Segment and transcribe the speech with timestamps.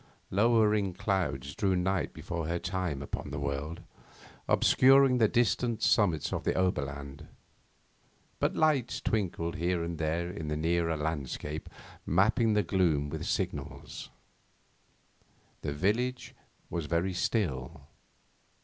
[0.31, 3.81] Lowering clouds drew night before her time upon the world,
[4.47, 7.27] obscuring the distant summits of the Oberland,
[8.39, 11.69] but lights twinkled here and there in the nearer landscape,
[12.03, 14.09] mapping the gloom with signals.
[15.61, 16.33] The village
[16.71, 17.81] was very still.